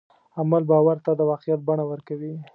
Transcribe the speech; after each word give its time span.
عمل 0.39 0.63
باور 0.71 0.97
ته 1.05 1.11
د 1.15 1.21
واقعیت 1.31 1.59
بڼه 1.67 1.83
ورکوي. 1.91 2.33